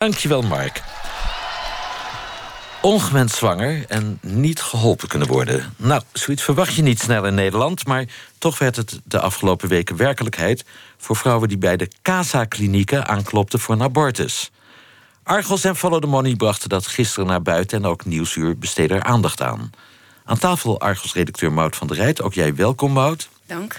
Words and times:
Dankjewel, 0.00 0.42
Mark. 0.42 0.82
Ongewenst 2.82 3.34
zwanger 3.34 3.84
en 3.88 4.18
niet 4.22 4.60
geholpen 4.60 5.08
kunnen 5.08 5.28
worden. 5.28 5.74
Nou, 5.76 6.02
zoiets 6.12 6.42
verwacht 6.42 6.74
je 6.74 6.82
niet 6.82 7.00
snel 7.00 7.26
in 7.26 7.34
Nederland... 7.34 7.86
maar 7.86 8.04
toch 8.38 8.58
werd 8.58 8.76
het 8.76 9.00
de 9.04 9.20
afgelopen 9.20 9.68
weken 9.68 9.96
werkelijkheid... 9.96 10.64
voor 10.98 11.16
vrouwen 11.16 11.48
die 11.48 11.58
bij 11.58 11.76
de 11.76 11.88
CASA-klinieken 12.02 13.08
aanklopten 13.08 13.60
voor 13.60 13.74
een 13.74 13.82
abortus. 13.82 14.50
Argos 15.22 15.64
en 15.64 15.76
Follow 15.76 16.00
the 16.00 16.06
Money 16.06 16.36
brachten 16.36 16.68
dat 16.68 16.86
gisteren 16.86 17.28
naar 17.28 17.42
buiten... 17.42 17.78
en 17.78 17.86
ook 17.86 18.04
Nieuwsuur 18.04 18.58
besteedde 18.58 18.94
er 18.94 19.02
aandacht 19.02 19.42
aan. 19.42 19.70
Aan 20.24 20.38
tafel 20.38 20.80
Argos-redacteur 20.80 21.52
Mout 21.52 21.76
van 21.76 21.86
der 21.86 21.96
Rijt. 21.96 22.22
Ook 22.22 22.34
jij 22.34 22.54
welkom, 22.54 22.92
Mout. 22.92 23.28
Dank. 23.46 23.76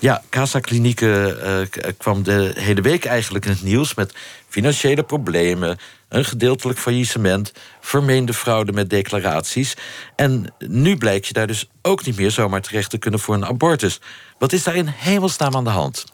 Ja, 0.00 0.22
Casa 0.30 0.60
Klinieken 0.60 1.38
uh, 1.44 1.92
kwam 1.98 2.22
de 2.22 2.52
hele 2.54 2.80
week 2.80 3.04
eigenlijk 3.04 3.44
in 3.44 3.50
het 3.50 3.62
nieuws... 3.62 3.94
met 3.94 4.14
financiële 4.48 5.02
problemen, 5.02 5.78
een 6.08 6.24
gedeeltelijk 6.24 6.78
faillissement... 6.78 7.52
vermeende 7.80 8.34
fraude 8.34 8.72
met 8.72 8.90
declaraties. 8.90 9.74
En 10.16 10.54
nu 10.58 10.96
blijkt 10.96 11.26
je 11.26 11.32
daar 11.32 11.46
dus 11.46 11.68
ook 11.82 12.04
niet 12.04 12.16
meer 12.16 12.30
zomaar 12.30 12.60
terecht 12.60 12.90
te 12.90 12.98
kunnen 12.98 13.20
voor 13.20 13.34
een 13.34 13.46
abortus. 13.46 14.00
Wat 14.38 14.52
is 14.52 14.62
daar 14.62 14.76
in 14.76 14.86
hemelsnaam 14.86 15.56
aan 15.56 15.64
de 15.64 15.70
hand? 15.70 16.04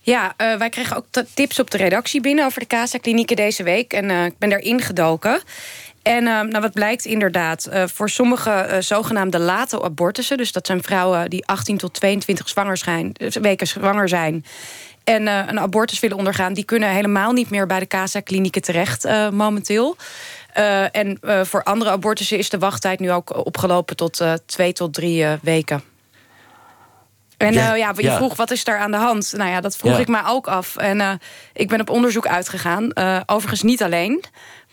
Ja, 0.00 0.34
uh, 0.38 0.56
wij 0.56 0.68
kregen 0.68 0.96
ook 0.96 1.06
tips 1.34 1.58
op 1.58 1.70
de 1.70 1.76
redactie 1.76 2.20
binnen 2.20 2.44
over 2.44 2.60
de 2.60 2.66
Casa-klinieken 2.66 3.36
deze 3.36 3.62
week. 3.62 3.92
En 3.92 4.10
ik 4.10 4.38
ben 4.38 4.50
daarin 4.50 4.80
gedoken. 4.80 5.42
En 6.04 6.22
uh, 6.22 6.40
nou, 6.40 6.60
wat 6.60 6.72
blijkt 6.72 7.04
inderdaad, 7.04 7.68
uh, 7.72 7.82
voor 7.86 8.10
sommige 8.10 8.66
uh, 8.70 8.76
zogenaamde 8.80 9.38
late 9.38 9.82
abortussen... 9.82 10.36
dus 10.36 10.52
dat 10.52 10.66
zijn 10.66 10.82
vrouwen 10.82 11.30
die 11.30 11.46
18 11.46 11.76
tot 11.76 11.94
22 11.94 12.48
zwanger 12.48 12.76
zijn, 12.76 13.12
weken 13.40 13.66
zwanger 13.66 14.08
zijn... 14.08 14.44
en 15.04 15.26
een 15.26 15.60
abortus 15.60 16.00
willen 16.00 16.16
ondergaan... 16.16 16.52
die 16.52 16.64
kunnen 16.64 16.88
helemaal 16.88 17.32
niet 17.32 17.50
meer 17.50 17.66
bij 17.66 17.78
de 17.78 17.86
CASA-klinieken 17.86 18.62
terecht 18.62 19.08
momenteel. 19.30 19.96
en 20.92 21.18
voor 21.42 21.62
andere 21.62 21.90
abortussen 21.90 22.38
is 22.38 22.50
de 22.50 22.58
wachttijd 22.58 23.00
nu 23.00 23.12
ook 23.12 23.46
opgelopen... 23.46 23.96
tot 23.96 24.24
twee 24.46 24.72
tot 24.72 24.94
drie 24.94 25.26
weken. 25.42 25.93
En 27.36 27.52
ja, 27.52 27.74
ja, 27.74 27.92
je 27.96 28.10
vroeg, 28.10 28.36
wat 28.36 28.50
is 28.50 28.64
daar 28.64 28.78
aan 28.78 28.90
de 28.90 28.96
hand? 28.96 29.32
Nou 29.36 29.50
ja, 29.50 29.60
dat 29.60 29.76
vroeg 29.76 29.92
ja. 29.92 29.98
ik 29.98 30.08
mij 30.08 30.22
ook 30.26 30.46
af. 30.46 30.76
En 30.76 31.20
ik 31.52 31.68
ben 31.68 31.80
op 31.80 31.90
onderzoek 31.90 32.26
uitgegaan. 32.26 32.96
overigens 33.26 33.62
niet 33.62 33.82
alleen... 33.82 34.24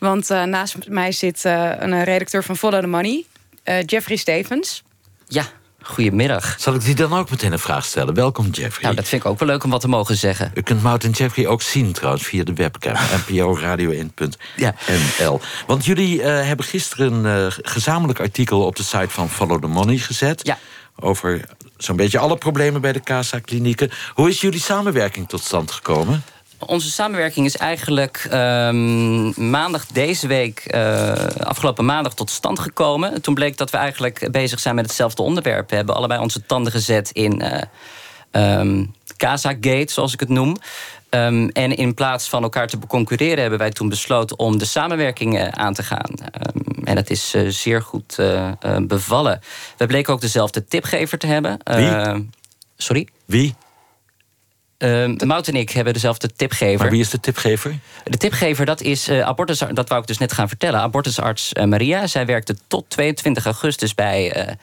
Want 0.02 0.30
uh, 0.30 0.42
naast 0.42 0.76
mij 0.88 1.12
zit 1.12 1.44
uh, 1.44 1.70
een 1.78 2.04
redacteur 2.04 2.44
van 2.44 2.56
Follow 2.56 2.80
the 2.80 2.86
Money, 2.86 3.24
uh, 3.64 3.82
Jeffrey 3.82 4.16
Stevens. 4.16 4.82
Ja, 5.26 5.44
goedemiddag. 5.82 6.56
Zal 6.58 6.74
ik 6.74 6.84
die 6.84 6.94
dan 6.94 7.12
ook 7.12 7.30
meteen 7.30 7.52
een 7.52 7.58
vraag 7.58 7.84
stellen? 7.84 8.14
Welkom, 8.14 8.46
Jeffrey. 8.50 8.82
Nou, 8.82 8.94
dat 8.94 9.08
vind 9.08 9.24
ik 9.24 9.30
ook 9.30 9.38
wel 9.38 9.48
leuk 9.48 9.64
om 9.64 9.70
wat 9.70 9.80
te 9.80 9.88
mogen 9.88 10.16
zeggen. 10.16 10.50
U 10.54 10.62
kunt 10.62 10.82
Mout 10.82 11.04
en 11.04 11.10
Jeffrey 11.10 11.46
ook 11.46 11.62
zien 11.62 11.92
trouwens 11.92 12.24
via 12.24 12.44
de 12.44 12.52
webcam. 12.52 12.94
NPO 13.26 13.56
Radio 13.56 13.92
1.nl. 13.92 14.28
Ja. 14.56 14.74
Want 15.66 15.84
jullie 15.84 16.22
hebben 16.22 16.66
gisteren 16.66 17.24
een 17.24 17.52
gezamenlijk 17.52 18.20
artikel 18.20 18.64
op 18.64 18.76
de 18.76 18.82
site 18.82 19.08
van 19.08 19.30
Follow 19.30 19.60
the 19.60 19.68
Money 19.68 19.96
gezet. 19.96 20.46
Ja. 20.46 20.58
Over 21.00 21.44
zo'n 21.84 21.96
beetje 21.96 22.18
alle 22.18 22.36
problemen 22.36 22.80
bij 22.80 22.92
de 22.92 23.00
CASA-klinieken. 23.00 23.90
Hoe 24.14 24.28
is 24.28 24.40
jullie 24.40 24.60
samenwerking 24.60 25.28
tot 25.28 25.42
stand 25.42 25.70
gekomen? 25.70 26.22
Onze 26.66 26.90
samenwerking 26.90 27.46
is 27.46 27.56
eigenlijk 27.56 28.28
um, 28.32 29.50
maandag 29.50 29.86
deze 29.86 30.26
week, 30.26 30.74
uh, 30.74 31.12
afgelopen 31.38 31.84
maandag, 31.84 32.14
tot 32.14 32.30
stand 32.30 32.58
gekomen. 32.58 33.22
Toen 33.22 33.34
bleek 33.34 33.56
dat 33.56 33.70
we 33.70 33.76
eigenlijk 33.76 34.28
bezig 34.30 34.60
zijn 34.60 34.74
met 34.74 34.86
hetzelfde 34.86 35.22
onderwerp. 35.22 35.70
We 35.70 35.76
hebben 35.76 35.94
allebei 35.94 36.20
onze 36.20 36.46
tanden 36.46 36.72
gezet 36.72 37.10
in 37.10 37.42
uh, 38.32 38.58
um, 38.60 38.94
Casa 39.16 39.50
Gate, 39.60 39.92
zoals 39.92 40.12
ik 40.12 40.20
het 40.20 40.28
noem. 40.28 40.56
Um, 41.14 41.48
en 41.48 41.76
in 41.76 41.94
plaats 41.94 42.28
van 42.28 42.42
elkaar 42.42 42.66
te 42.66 42.78
concurreren, 42.88 43.40
hebben 43.40 43.58
wij 43.58 43.70
toen 43.70 43.88
besloten 43.88 44.38
om 44.38 44.58
de 44.58 44.64
samenwerking 44.64 45.50
aan 45.50 45.74
te 45.74 45.82
gaan. 45.82 46.10
Um, 46.10 46.84
en 46.84 46.94
dat 46.94 47.10
is 47.10 47.34
uh, 47.34 47.48
zeer 47.48 47.82
goed 47.82 48.16
uh, 48.20 48.50
bevallen. 48.82 49.40
We 49.76 49.86
bleken 49.86 50.12
ook 50.12 50.20
dezelfde 50.20 50.64
tipgever 50.64 51.18
te 51.18 51.26
hebben. 51.26 51.58
Wie? 51.64 52.30
sorry? 52.76 53.08
Wie? 53.24 53.54
Uh, 54.78 55.16
Mout 55.16 55.48
en 55.48 55.56
ik 55.56 55.70
hebben 55.70 55.92
dezelfde 55.92 56.32
tipgever. 56.36 56.78
Maar 56.78 56.90
wie 56.90 57.00
is 57.00 57.10
de 57.10 57.20
tipgever? 57.20 57.78
De 58.04 58.16
tipgever, 58.16 58.66
dat 58.66 58.80
is 58.80 59.08
uh, 59.08 59.20
abortus, 59.20 59.58
dat 59.72 59.88
wou 59.88 60.00
ik 60.00 60.06
dus 60.06 60.18
net 60.18 60.32
gaan 60.32 60.48
vertellen. 60.48 60.80
Abortusarts 60.80 61.50
uh, 61.52 61.64
Maria. 61.64 62.06
Zij 62.06 62.26
werkte 62.26 62.56
tot 62.66 62.84
22 62.88 63.44
augustus 63.44 63.94
bij 63.94 64.56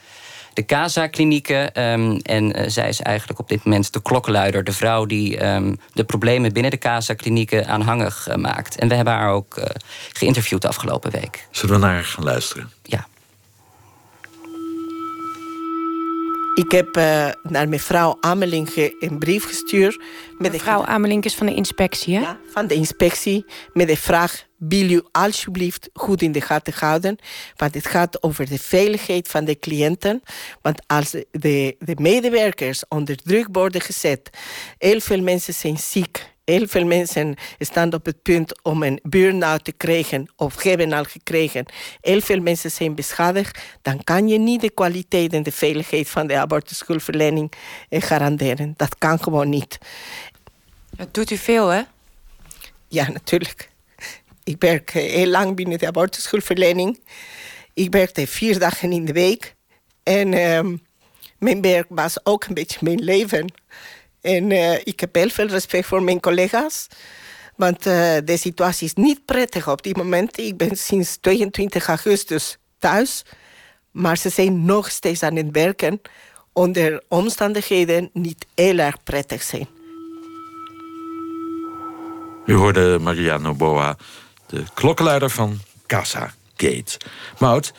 de 0.59 0.65
CASA-klinieken. 0.65 1.83
Um, 1.83 2.17
en 2.17 2.71
zij 2.71 2.89
is 2.89 3.01
eigenlijk 3.01 3.39
op 3.39 3.49
dit 3.49 3.63
moment 3.63 3.93
de 3.93 4.01
klokkenluider. 4.01 4.63
De 4.63 4.71
vrouw 4.71 5.05
die 5.05 5.45
um, 5.45 5.79
de 5.93 6.03
problemen 6.03 6.53
binnen 6.53 6.71
de 6.71 6.77
CASA-klinieken 6.77 7.67
aanhangig 7.67 8.27
maakt. 8.35 8.75
En 8.75 8.87
we 8.87 8.95
hebben 8.95 9.13
haar 9.13 9.31
ook 9.31 9.61
geïnterviewd 10.13 10.61
de 10.61 10.67
afgelopen 10.67 11.11
week. 11.11 11.47
Zullen 11.51 11.75
we 11.75 11.81
naar 11.81 11.93
haar 11.93 12.03
gaan 12.03 12.23
luisteren? 12.23 12.71
Ja. 12.83 13.07
Ik 16.59 16.71
heb 16.71 16.97
uh, 16.97 17.29
naar 17.43 17.69
mevrouw 17.69 18.17
Ameling 18.19 18.93
een 18.99 19.19
brief 19.19 19.45
gestuurd. 19.45 20.03
Met 20.37 20.51
mevrouw 20.51 20.81
de... 20.81 20.87
Ameling 20.87 21.23
is 21.23 21.35
van 21.35 21.45
de 21.45 21.53
inspectie, 21.53 22.15
hè? 22.15 22.21
Ja, 22.21 22.39
van 22.51 22.67
de 22.67 22.73
inspectie. 22.73 23.45
Met 23.73 23.87
de 23.87 23.97
vraag, 23.97 24.45
wil 24.57 24.89
u 24.89 25.01
alsjeblieft 25.11 25.89
goed 25.93 26.21
in 26.21 26.31
de 26.31 26.41
gaten 26.41 26.73
houden? 26.75 27.17
Want 27.55 27.73
het 27.73 27.87
gaat 27.87 28.23
over 28.23 28.49
de 28.49 28.59
veiligheid 28.59 29.27
van 29.27 29.45
de 29.45 29.59
cliënten. 29.59 30.21
Want 30.61 30.81
als 30.87 31.11
de, 31.11 31.75
de 31.79 31.95
medewerkers 31.95 32.83
onder 32.87 33.15
druk 33.15 33.47
worden 33.51 33.81
gezet... 33.81 34.29
heel 34.77 34.99
veel 34.99 35.21
mensen 35.21 35.53
zijn 35.53 35.77
ziek 35.77 36.37
Heel 36.49 36.67
veel 36.67 36.85
mensen 36.85 37.35
staan 37.59 37.93
op 37.93 38.05
het 38.05 38.21
punt 38.21 38.63
om 38.63 38.83
een 38.83 38.99
burn-out 39.03 39.63
te 39.63 39.71
krijgen 39.71 40.31
of 40.35 40.63
hebben 40.63 40.93
al 40.93 41.03
gekregen. 41.03 41.65
Heel 42.01 42.21
veel 42.21 42.41
mensen 42.41 42.71
zijn 42.71 42.95
beschadigd. 42.95 43.59
Dan 43.81 44.03
kan 44.03 44.27
je 44.27 44.37
niet 44.37 44.61
de 44.61 44.69
kwaliteit 44.69 45.33
en 45.33 45.43
de 45.43 45.51
veiligheid 45.51 46.09
van 46.09 46.27
de 46.27 46.37
abortushulpverlening 46.37 47.51
garanderen. 47.89 48.73
Dat 48.77 48.97
kan 48.97 49.19
gewoon 49.19 49.49
niet. 49.49 49.77
Dat 50.95 51.13
doet 51.13 51.31
u 51.31 51.37
veel, 51.37 51.67
hè? 51.67 51.81
Ja, 52.87 53.09
natuurlijk. 53.09 53.69
Ik 54.43 54.55
werk 54.59 54.91
heel 54.91 55.27
lang 55.27 55.55
binnen 55.55 55.79
de 55.79 55.87
abortushulpverlening. 55.87 56.99
Ik 57.73 57.91
werkte 57.91 58.27
vier 58.27 58.59
dagen 58.59 58.91
in 58.91 59.05
de 59.05 59.13
week. 59.13 59.55
En 60.03 60.33
uh, 60.33 60.77
mijn 61.39 61.61
werk 61.61 61.87
was 61.89 62.25
ook 62.25 62.45
een 62.45 62.53
beetje 62.53 62.79
mijn 62.81 62.99
leven. 63.03 63.53
En 64.21 64.51
uh, 64.51 64.73
ik 64.73 64.99
heb 64.99 65.15
heel 65.15 65.29
veel 65.29 65.47
respect 65.47 65.85
voor 65.85 66.03
mijn 66.03 66.19
collega's. 66.19 66.87
Want 67.55 67.87
uh, 67.87 68.17
de 68.23 68.37
situatie 68.37 68.87
is 68.87 68.93
niet 68.93 69.25
prettig 69.25 69.69
op 69.69 69.83
dit 69.83 69.97
moment. 69.97 70.37
Ik 70.37 70.57
ben 70.57 70.75
sinds 70.75 71.17
22 71.17 71.87
augustus 71.87 72.57
thuis. 72.77 73.25
Maar 73.91 74.17
ze 74.17 74.29
zijn 74.29 74.65
nog 74.65 74.91
steeds 74.91 75.23
aan 75.23 75.35
het 75.35 75.51
werken 75.51 76.01
onder 76.53 77.03
omstandigheden 77.07 78.09
niet 78.13 78.45
heel 78.55 78.77
erg 78.77 79.03
prettig 79.03 79.43
zijn. 79.43 79.67
U 82.45 82.53
hoorde 82.53 82.97
Maria 83.01 83.37
Noboa, 83.37 83.97
de 84.47 84.63
klokkenluider 84.73 85.29
van 85.29 85.59
Casa 85.85 86.33
Gate. 86.55 86.97
Mout, 87.39 87.73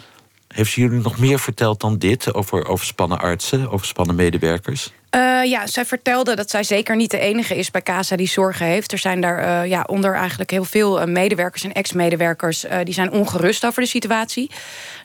heeft 0.48 0.72
ze 0.72 0.80
jullie 0.80 1.00
nog 1.00 1.18
meer 1.18 1.38
verteld 1.38 1.80
dan 1.80 1.98
dit 1.98 2.34
over 2.34 2.66
overspannen 2.66 3.18
artsen, 3.18 3.70
overspannen 3.70 4.14
medewerkers? 4.14 4.92
Uh, 5.16 5.44
ja, 5.44 5.66
zij 5.66 5.84
vertelde 5.84 6.36
dat 6.36 6.50
zij 6.50 6.62
zeker 6.62 6.96
niet 6.96 7.10
de 7.10 7.18
enige 7.18 7.56
is 7.56 7.70
bij 7.70 7.82
CASA 7.82 8.16
die 8.16 8.28
zorgen 8.28 8.66
heeft. 8.66 8.92
Er 8.92 8.98
zijn 8.98 9.20
daar 9.20 9.44
uh, 9.44 9.70
ja, 9.70 9.84
onder 9.88 10.14
eigenlijk 10.14 10.50
heel 10.50 10.64
veel 10.64 11.00
uh, 11.00 11.06
medewerkers 11.06 11.64
en 11.64 11.72
ex-medewerkers... 11.72 12.64
die 12.84 12.94
zijn 12.94 13.10
ongerust 13.10 13.66
over 13.66 13.82
de 13.82 13.88
situatie. 13.88 14.50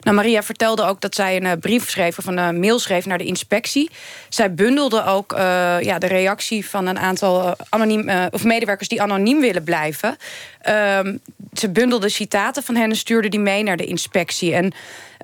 Nou, 0.00 0.16
Maria 0.16 0.42
vertelde 0.42 0.82
ook 0.82 1.00
dat 1.00 1.14
zij 1.14 1.42
een 1.42 1.58
brief 1.58 1.90
schreef... 1.90 2.18
of 2.18 2.26
een 2.26 2.60
mail 2.60 2.78
schreef 2.78 3.06
naar 3.06 3.18
de 3.18 3.24
inspectie. 3.24 3.90
Zij 4.28 4.54
bundelde 4.54 5.04
ook 5.04 5.32
ja, 5.80 5.98
de 5.98 6.06
reactie 6.06 6.68
van 6.68 6.86
een 6.86 6.98
aantal 6.98 7.54
anoniem, 7.68 8.10
of 8.30 8.44
medewerkers... 8.44 8.88
die 8.88 9.02
anoniem 9.02 9.40
willen 9.40 9.64
blijven. 9.64 10.16
Ehm, 10.60 11.16
ze 11.52 11.70
bundelde 11.70 12.08
citaten 12.08 12.62
van 12.62 12.74
hen 12.74 12.90
en 12.90 12.96
stuurde 12.96 13.28
die 13.28 13.40
mee 13.40 13.62
naar 13.62 13.76
de 13.76 13.86
inspectie. 13.86 14.54
En 14.54 14.72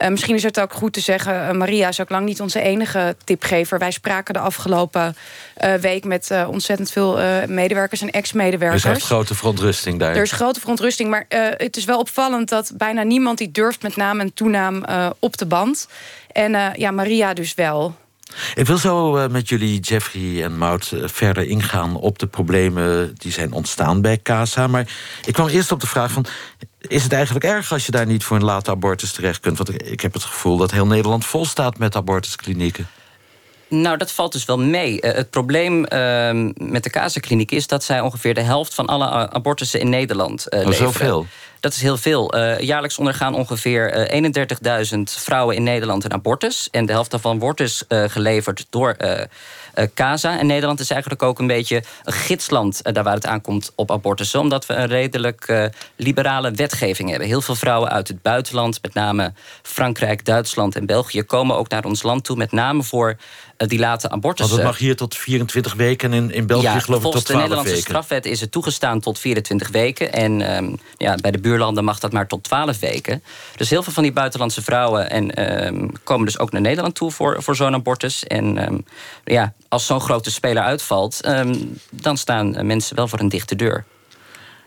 misschien 0.08 0.34
is 0.34 0.42
het 0.42 0.60
ook 0.60 0.72
goed 0.72 0.92
te 0.92 1.00
zeggen... 1.00 1.56
Maria 1.56 1.88
is 1.88 2.00
ook 2.00 2.10
lang 2.10 2.26
niet 2.26 2.40
onze 2.40 2.60
enige 2.60 3.16
tipgever. 3.24 3.78
Wij 3.78 3.90
spraken 3.90 4.34
de 4.34 4.40
afgelopen 4.40 4.71
uh, 4.74 5.74
week 5.74 6.04
met 6.04 6.30
ontzettend 6.46 6.90
veel 6.90 7.18
medewerkers 7.46 8.00
en 8.00 8.10
ex-medewerkers. 8.10 8.84
Er 8.84 8.96
is 8.96 9.04
grote 9.04 9.34
verontrusting 9.34 9.98
daar. 9.98 10.16
Er 10.16 10.22
is 10.22 10.32
grote 10.32 10.60
verontrusting, 10.60 11.10
maar 11.10 11.24
het 11.56 11.76
is 11.76 11.84
wel 11.84 11.98
opvallend... 11.98 12.48
dat 12.48 12.72
bijna 12.76 13.02
niemand 13.02 13.38
die 13.38 13.50
durft 13.50 13.82
met 13.82 13.96
naam 13.96 14.20
en 14.20 14.34
toenaam 14.34 14.84
op 15.18 15.36
de 15.36 15.46
band. 15.46 15.88
En 16.32 16.72
ja, 16.76 16.90
Maria 16.90 17.34
dus 17.34 17.54
wel. 17.54 18.00
Ik 18.54 18.66
wil 18.66 18.78
zo 18.78 19.28
met 19.28 19.48
jullie, 19.48 19.80
Jeffrey 19.80 20.44
en 20.44 20.58
uh, 20.60 20.74
verder 21.04 21.44
ingaan 21.44 21.96
op 21.96 22.18
de 22.18 22.26
problemen 22.26 23.14
die 23.18 23.32
zijn 23.32 23.52
ontstaan 23.52 24.00
bij 24.00 24.18
CASA. 24.22 24.66
Maar 24.66 24.86
ik 25.24 25.32
kwam 25.32 25.48
eerst 25.48 25.72
op 25.72 25.80
de 25.80 25.86
vraag 25.86 26.10
van, 26.10 26.26
is 26.78 27.02
het 27.02 27.12
eigenlijk 27.12 27.44
erg 27.44 27.72
als 27.72 27.86
je 27.86 27.92
daar 27.92 28.06
niet 28.06 28.24
voor 28.24 28.36
een 28.36 28.44
late 28.44 28.70
abortus 28.70 29.12
terecht 29.12 29.40
kunt? 29.40 29.58
Want 29.58 29.90
ik 29.90 30.00
heb 30.00 30.12
het 30.12 30.24
gevoel 30.24 30.56
dat 30.56 30.70
heel 30.70 30.86
Nederland 30.86 31.26
vol 31.26 31.44
staat 31.44 31.78
met 31.78 31.96
abortusklinieken. 31.96 32.86
Nou, 33.72 33.96
dat 33.96 34.12
valt 34.12 34.32
dus 34.32 34.44
wel 34.44 34.58
mee. 34.58 35.02
Uh, 35.02 35.12
het 35.12 35.30
probleem 35.30 35.78
uh, 35.78 36.30
met 36.54 36.82
de 36.82 36.90
Casa-kliniek 36.90 37.50
is 37.50 37.66
dat 37.66 37.84
zij 37.84 38.00
ongeveer 38.00 38.34
de 38.34 38.40
helft 38.40 38.74
van 38.74 38.86
alle 38.86 39.30
abortussen 39.30 39.80
in 39.80 39.88
Nederland 39.88 40.46
uh, 40.48 40.66
oh, 40.66 40.72
Zoveel? 40.72 41.26
Dat 41.60 41.72
is 41.72 41.82
heel 41.82 41.96
veel. 41.96 42.36
Uh, 42.36 42.58
jaarlijks 42.58 42.98
ondergaan 42.98 43.34
ongeveer 43.34 44.08
31.000 44.94 44.98
vrouwen 45.02 45.56
in 45.56 45.62
Nederland 45.62 46.04
een 46.04 46.12
abortus. 46.12 46.68
En 46.70 46.86
de 46.86 46.92
helft 46.92 47.10
daarvan 47.10 47.38
wordt 47.38 47.58
dus 47.58 47.84
geleverd 47.88 48.66
door 48.70 48.96
CASA. 49.94 50.38
En 50.38 50.46
Nederland 50.46 50.80
is 50.80 50.90
eigenlijk 50.90 51.22
ook 51.22 51.38
een 51.38 51.46
beetje 51.46 51.82
een 52.04 52.12
gidsland 52.12 52.80
uh, 52.82 52.92
daar 52.92 53.04
waar 53.04 53.14
het 53.14 53.26
aankomt 53.26 53.72
op 53.74 53.90
abortussen. 53.90 54.40
Omdat 54.40 54.66
we 54.66 54.74
een 54.74 54.86
redelijk 54.86 55.48
uh, 55.48 55.64
liberale 55.96 56.50
wetgeving 56.50 57.10
hebben. 57.10 57.28
Heel 57.28 57.40
veel 57.40 57.54
vrouwen 57.54 57.90
uit 57.90 58.08
het 58.08 58.22
buitenland, 58.22 58.78
met 58.82 58.94
name 58.94 59.32
Frankrijk, 59.62 60.24
Duitsland 60.24 60.76
en 60.76 60.86
België, 60.86 61.22
komen 61.22 61.56
ook 61.56 61.68
naar 61.68 61.84
ons 61.84 62.02
land 62.02 62.24
toe. 62.24 62.36
Met 62.36 62.52
name 62.52 62.82
voor 62.82 63.16
die 63.68 63.78
late 63.78 64.10
abortus. 64.10 64.46
Want 64.46 64.60
het 64.60 64.70
mag 64.70 64.78
hier 64.78 64.96
tot 64.96 65.16
24 65.16 65.74
weken 65.74 66.12
en 66.12 66.22
in, 66.22 66.30
in 66.30 66.46
België 66.46 66.64
ja, 66.64 66.78
geloof 66.78 67.04
ik 67.04 67.10
tot 67.10 67.24
12 67.24 67.24
weken. 67.24 67.24
Volgens 67.24 67.24
de 67.24 67.34
Nederlandse 67.36 67.76
strafwet 67.76 68.26
is 68.26 68.40
het 68.40 68.52
toegestaan 68.52 69.00
tot 69.00 69.18
24 69.18 69.68
weken. 69.68 70.12
En 70.12 70.56
um, 70.56 70.78
ja, 70.96 71.14
bij 71.14 71.30
de 71.30 71.38
buurlanden 71.38 71.84
mag 71.84 71.98
dat 71.98 72.12
maar 72.12 72.26
tot 72.26 72.42
12 72.42 72.78
weken. 72.78 73.22
Dus 73.56 73.70
heel 73.70 73.82
veel 73.82 73.92
van 73.92 74.02
die 74.02 74.12
buitenlandse 74.12 74.62
vrouwen 74.62 75.10
en, 75.10 75.64
um, 75.66 75.92
komen 76.04 76.26
dus 76.26 76.38
ook 76.38 76.52
naar 76.52 76.60
Nederland 76.60 76.94
toe 76.94 77.10
voor, 77.10 77.42
voor 77.42 77.56
zo'n 77.56 77.74
abortus. 77.74 78.24
En 78.24 78.72
um, 78.72 78.84
ja, 79.24 79.52
als 79.72 79.86
zo'n 79.86 80.00
grote 80.00 80.30
speler 80.30 80.62
uitvalt, 80.62 81.20
dan 81.90 82.16
staan 82.16 82.66
mensen 82.66 82.96
wel 82.96 83.08
voor 83.08 83.18
een 83.18 83.28
dichte 83.28 83.56
deur. 83.56 83.84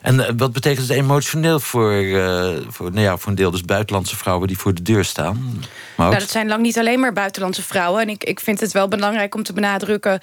En 0.06 0.20
eh, 0.20 0.32
wat 0.38 0.52
betekent 0.52 0.88
het 0.88 0.98
emotioneel 0.98 1.60
voor, 1.60 1.94
uh, 1.94 2.50
voor, 2.68 2.92
nou 2.92 3.02
ja, 3.02 3.18
voor 3.18 3.30
een 3.30 3.36
deel 3.36 3.52
dus 3.52 3.62
buitenlandse 3.62 4.16
vrouwen 4.16 4.48
die 4.48 4.58
voor 4.58 4.74
de 4.74 4.82
deur 4.82 5.06
staan? 5.06 5.64
Nou, 5.98 6.18
dat 6.18 6.30
zijn 6.30 6.48
lang 6.48 6.62
niet 6.62 6.78
alleen 6.78 7.00
maar 7.00 7.14
buitenlandse 7.14 7.64
vrouwen. 7.64 8.02
En 8.02 8.10
ik, 8.10 8.24
ik 8.24 8.40
vind 8.40 8.60
het 8.60 8.72
wel 8.72 8.88
belangrijk 8.88 9.36
om 9.36 9.44
te 9.44 9.54
benadrukken. 9.54 10.20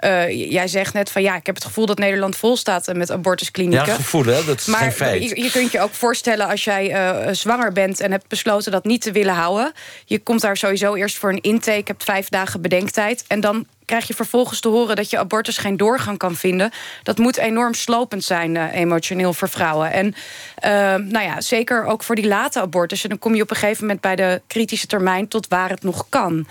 Uh, 0.00 0.50
jij 0.50 0.68
zegt 0.68 0.94
net 0.94 1.10
van 1.10 1.22
ja, 1.22 1.36
ik 1.36 1.46
heb 1.46 1.54
het 1.54 1.64
gevoel 1.64 1.86
dat 1.86 1.98
Nederland 1.98 2.36
vol 2.36 2.56
staat 2.56 2.92
met 2.94 3.10
abortusklinieken. 3.10 3.86
Ja, 3.86 3.94
gevoel 3.94 4.24
hè, 4.24 4.44
dat 4.44 4.58
is 4.58 4.66
maar 4.66 4.80
geen 4.80 4.92
feit. 4.92 5.22
Je, 5.22 5.42
je 5.42 5.50
kunt 5.50 5.72
je 5.72 5.80
ook 5.80 5.94
voorstellen 5.94 6.48
als 6.48 6.64
jij 6.64 6.90
uh, 7.26 7.32
zwanger 7.32 7.72
bent 7.72 8.00
en 8.00 8.10
hebt 8.10 8.28
besloten 8.28 8.72
dat 8.72 8.84
niet 8.84 9.02
te 9.02 9.12
willen 9.12 9.34
houden. 9.34 9.72
Je 10.04 10.18
komt 10.18 10.40
daar 10.40 10.56
sowieso 10.56 10.94
eerst 10.94 11.18
voor 11.18 11.30
een 11.30 11.40
intake, 11.40 11.82
hebt 11.84 12.04
vijf 12.04 12.28
dagen 12.28 12.60
bedenktijd. 12.60 13.24
En 13.26 13.40
dan 13.40 13.66
krijg 13.86 14.06
je 14.06 14.14
vervolgens 14.14 14.60
te 14.60 14.68
horen 14.68 14.96
dat 14.96 15.10
je 15.10 15.18
abortus 15.18 15.58
geen 15.58 15.76
doorgang 15.76 16.18
kan 16.18 16.34
vinden. 16.34 16.70
Dat 17.02 17.18
moet 17.18 17.36
enorm 17.36 17.74
slopend 17.74 18.24
zijn, 18.24 18.54
uh, 18.54 18.74
emotioneel 18.74 19.32
voor 19.32 19.48
vrouwen. 19.48 19.92
En 19.92 20.06
uh, 20.06 20.70
nou 21.10 21.24
ja, 21.24 21.40
zeker 21.40 21.84
ook 21.84 22.02
voor 22.02 22.14
die 22.14 22.26
late 22.26 22.60
abortussen. 22.60 23.08
Dan 23.08 23.18
kom 23.18 23.34
je 23.34 23.42
op 23.42 23.50
een 23.50 23.56
gegeven 23.56 23.80
moment 23.82 24.00
bij 24.00 24.16
de 24.16 24.42
kritische 24.46 24.86
termijn 24.86 25.28
tot 25.28 25.48
waar 25.48 25.70
het 25.70 25.82
nog 25.82 26.06
kan. 26.08 26.46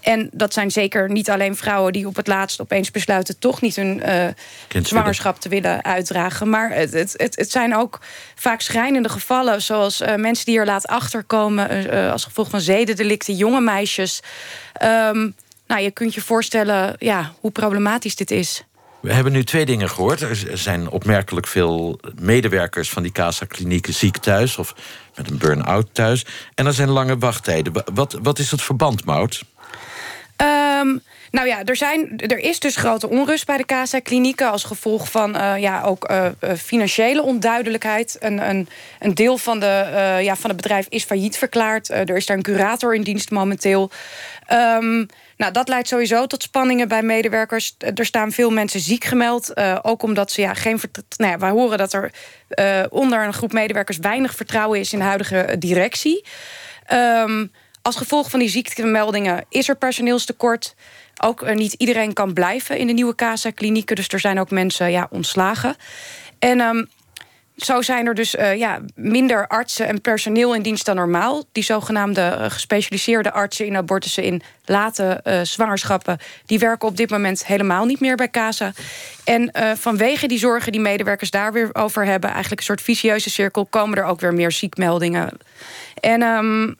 En 0.00 0.28
dat 0.32 0.52
zijn 0.52 0.70
zeker 0.70 1.10
niet 1.10 1.30
alleen 1.30 1.56
vrouwen 1.56 1.92
die 1.92 2.06
op 2.06 2.16
het 2.16 2.26
laatst 2.26 2.60
opeens 2.60 2.90
besluiten 2.90 3.38
toch 3.38 3.60
niet 3.60 3.76
hun 3.76 4.02
uh, 4.06 4.82
zwangerschap 4.82 5.40
te 5.40 5.48
willen 5.48 5.84
uitdragen. 5.84 6.50
Maar 6.50 6.70
het, 6.70 6.92
het, 6.92 7.14
het, 7.16 7.36
het, 7.36 7.50
zijn 7.50 7.76
ook 7.76 8.00
vaak 8.34 8.60
schrijnende 8.60 9.08
gevallen, 9.08 9.62
zoals 9.62 10.00
uh, 10.00 10.14
mensen 10.14 10.44
die 10.44 10.58
er 10.58 10.66
laat 10.66 10.86
achterkomen 10.86 11.94
uh, 11.94 12.12
als 12.12 12.24
gevolg 12.24 12.50
van 12.50 12.60
zedendelicten, 12.60 13.34
jonge 13.34 13.60
meisjes. 13.60 14.20
Um, 14.82 15.34
nou, 15.68 15.82
je 15.82 15.90
kunt 15.90 16.14
je 16.14 16.20
voorstellen 16.20 16.96
ja, 16.98 17.32
hoe 17.40 17.50
problematisch 17.50 18.16
dit 18.16 18.30
is. 18.30 18.64
We 19.00 19.12
hebben 19.12 19.32
nu 19.32 19.44
twee 19.44 19.66
dingen 19.66 19.90
gehoord. 19.90 20.20
Er 20.20 20.58
zijn 20.58 20.90
opmerkelijk 20.90 21.46
veel 21.46 22.00
medewerkers 22.20 22.90
van 22.90 23.02
die 23.02 23.12
CASA-klinieken 23.12 23.94
ziek 23.94 24.16
thuis... 24.16 24.56
of 24.56 24.74
met 25.16 25.30
een 25.30 25.38
burn-out 25.38 25.86
thuis. 25.92 26.26
En 26.54 26.66
er 26.66 26.74
zijn 26.74 26.88
lange 26.90 27.18
wachttijden. 27.18 27.72
Wat, 27.94 28.18
wat 28.22 28.38
is 28.38 28.50
het 28.50 28.62
verband, 28.62 29.04
Mout? 29.04 29.44
Um, 30.42 31.02
nou 31.30 31.46
ja, 31.46 31.64
er, 31.64 31.76
zijn, 31.76 32.18
er 32.18 32.38
is 32.38 32.60
dus 32.60 32.76
grote 32.76 33.08
onrust 33.08 33.46
bij 33.46 33.56
de 33.56 33.64
CASA-klinieken... 33.64 34.50
als 34.50 34.64
gevolg 34.64 35.10
van 35.10 35.36
uh, 35.36 35.58
ja, 35.58 35.82
ook 35.82 36.10
uh, 36.10 36.26
financiële 36.56 37.22
onduidelijkheid. 37.22 38.16
Een, 38.20 38.48
een, 38.48 38.68
een 38.98 39.14
deel 39.14 39.38
van, 39.38 39.60
de, 39.60 39.84
uh, 39.92 40.22
ja, 40.22 40.36
van 40.36 40.50
het 40.50 40.62
bedrijf 40.62 40.86
is 40.88 41.04
failliet 41.04 41.36
verklaard. 41.36 41.88
er 41.88 42.16
is 42.16 42.26
daar 42.26 42.36
een 42.36 42.42
curator 42.42 42.94
in 42.94 43.02
dienst 43.02 43.30
momenteel. 43.30 43.90
Um, 44.52 45.08
nou, 45.38 45.52
dat 45.52 45.68
leidt 45.68 45.88
sowieso 45.88 46.26
tot 46.26 46.42
spanningen 46.42 46.88
bij 46.88 47.02
medewerkers. 47.02 47.74
Er 47.94 48.06
staan 48.06 48.32
veel 48.32 48.50
mensen 48.50 48.80
ziek 48.80 49.04
gemeld. 49.04 49.50
Uh, 49.54 49.78
ook 49.82 50.02
omdat 50.02 50.30
ze 50.30 50.40
ja, 50.40 50.54
geen. 50.54 50.80
Nou 51.16 51.32
ja, 51.32 51.38
wij 51.38 51.50
horen 51.50 51.78
dat 51.78 51.92
er 51.92 52.12
uh, 52.60 52.84
onder 52.88 53.24
een 53.24 53.32
groep 53.32 53.52
medewerkers 53.52 53.98
weinig 53.98 54.34
vertrouwen 54.34 54.78
is 54.78 54.92
in 54.92 54.98
de 54.98 55.04
huidige 55.04 55.56
directie. 55.58 56.24
Um, 56.92 57.50
als 57.82 57.96
gevolg 57.96 58.30
van 58.30 58.38
die 58.38 58.48
ziektemeldingen 58.48 59.44
is 59.48 59.68
er 59.68 59.76
personeelstekort. 59.76 60.74
Ook 61.24 61.42
uh, 61.42 61.54
niet 61.54 61.72
iedereen 61.72 62.12
kan 62.12 62.32
blijven 62.32 62.78
in 62.78 62.86
de 62.86 62.92
nieuwe 62.92 63.14
CASA-klinieken. 63.14 63.96
Dus 63.96 64.08
er 64.08 64.20
zijn 64.20 64.40
ook 64.40 64.50
mensen 64.50 64.90
ja, 64.90 65.06
ontslagen. 65.10 65.76
En 66.38 66.60
um, 66.60 66.88
zo 67.58 67.82
zijn 67.82 68.06
er 68.06 68.14
dus 68.14 68.34
uh, 68.34 68.56
ja, 68.56 68.80
minder 68.94 69.46
artsen 69.46 69.86
en 69.86 70.00
personeel 70.00 70.54
in 70.54 70.62
dienst 70.62 70.84
dan 70.84 70.96
normaal. 70.96 71.44
Die 71.52 71.62
zogenaamde 71.62 72.36
uh, 72.38 72.44
gespecialiseerde 72.50 73.32
artsen 73.32 73.66
in 73.66 73.76
abortussen 73.76 74.22
in 74.22 74.42
late 74.64 75.20
uh, 75.24 75.40
zwangerschappen... 75.42 76.18
die 76.46 76.58
werken 76.58 76.88
op 76.88 76.96
dit 76.96 77.10
moment 77.10 77.46
helemaal 77.46 77.84
niet 77.84 78.00
meer 78.00 78.16
bij 78.16 78.28
CASA. 78.28 78.72
En 79.24 79.50
vanwege 79.76 80.28
die 80.28 80.38
zorgen 80.38 80.72
die 80.72 80.80
medewerkers 80.80 81.30
daar 81.30 81.52
weer 81.52 81.70
over 81.72 82.04
hebben... 82.04 82.30
eigenlijk 82.30 82.60
een 82.60 82.66
soort 82.66 82.82
vicieuze 82.82 83.30
cirkel... 83.30 83.66
komen 83.66 83.98
er 83.98 84.04
ook 84.04 84.20
weer 84.20 84.34
meer 84.34 84.52
ziekmeldingen. 84.52 85.38
En... 86.00 86.22
Um, 86.22 86.76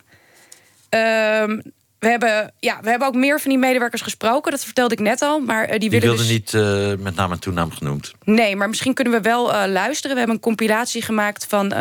um, 0.90 1.76
we 1.98 2.08
hebben, 2.08 2.52
ja, 2.58 2.78
we 2.82 2.90
hebben 2.90 3.08
ook 3.08 3.14
meer 3.14 3.40
van 3.40 3.50
die 3.50 3.58
medewerkers 3.58 4.02
gesproken. 4.02 4.50
Dat 4.50 4.64
vertelde 4.64 4.94
ik 4.94 5.00
net 5.00 5.22
al. 5.22 5.40
Maar, 5.40 5.64
uh, 5.64 5.70
die, 5.70 5.78
die 5.78 5.90
willen 5.90 6.08
wilden 6.08 6.26
dus... 6.26 6.34
niet 6.34 6.52
uh, 6.52 6.92
met 7.04 7.14
naam 7.14 7.32
en 7.32 7.40
toenaam 7.40 7.70
genoemd. 7.70 8.12
Nee, 8.24 8.56
maar 8.56 8.68
misschien 8.68 8.94
kunnen 8.94 9.12
we 9.12 9.20
wel 9.20 9.54
uh, 9.54 9.62
luisteren. 9.66 10.12
We 10.12 10.18
hebben 10.18 10.36
een 10.36 10.42
compilatie 10.42 11.02
gemaakt 11.02 11.46
van 11.48 11.72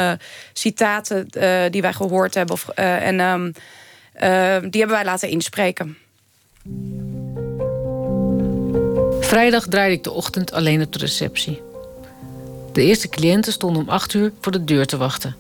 citaten 0.54 1.28
die 1.72 1.82
wij 1.82 1.94
gehoord 1.94 2.34
hebben. 2.34 2.56
Of, 2.56 2.68
en 2.70 3.20
um, 3.20 3.52
die 4.70 4.80
hebben 4.80 4.98
wij 4.98 5.06
laten 5.06 5.30
inspreken. 5.30 5.98
Vrijdag 9.20 9.68
draaide 9.68 9.96
ik 9.96 10.04
de 10.04 10.12
ochtend 10.12 10.52
alleen 10.52 10.82
op 10.82 10.94
de 10.94 11.00
receptie. 11.00 11.62
De 12.74 12.82
eerste 12.82 13.10
cliënten 13.10 13.52
stonden 13.52 13.82
om 13.82 13.90
acht 13.90 14.14
uur 14.14 14.32
voor 14.42 14.52
de 14.52 14.64
deur 14.64 14.86
te 14.86 14.98
wachten. 14.98 15.36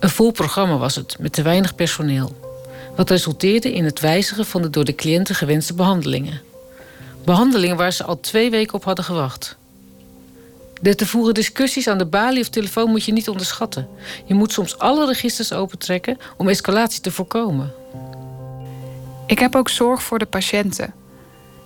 Een 0.00 0.10
vol 0.10 0.30
programma 0.30 0.76
was 0.76 0.94
het, 0.94 1.16
met 1.18 1.32
te 1.32 1.42
weinig 1.42 1.74
personeel 1.74 2.39
wat 3.00 3.10
resulteerde 3.10 3.72
in 3.72 3.84
het 3.84 4.00
wijzigen 4.00 4.46
van 4.46 4.62
de 4.62 4.70
door 4.70 4.84
de 4.84 4.94
cliënten 4.94 5.34
gewenste 5.34 5.74
behandelingen. 5.74 6.40
Behandelingen 7.24 7.76
waar 7.76 7.92
ze 7.92 8.04
al 8.04 8.20
twee 8.20 8.50
weken 8.50 8.74
op 8.74 8.84
hadden 8.84 9.04
gewacht. 9.04 9.56
De 10.80 10.94
te 10.94 11.06
voeren 11.06 11.34
discussies 11.34 11.88
aan 11.88 11.98
de 11.98 12.06
balie 12.06 12.40
of 12.40 12.48
telefoon 12.48 12.90
moet 12.90 13.04
je 13.04 13.12
niet 13.12 13.28
onderschatten. 13.28 13.88
Je 14.24 14.34
moet 14.34 14.52
soms 14.52 14.78
alle 14.78 15.06
registers 15.06 15.52
opentrekken 15.52 16.18
om 16.36 16.48
escalatie 16.48 17.00
te 17.00 17.10
voorkomen. 17.10 17.72
Ik 19.26 19.38
heb 19.38 19.54
ook 19.54 19.68
zorg 19.68 20.02
voor 20.02 20.18
de 20.18 20.26
patiënten. 20.26 20.94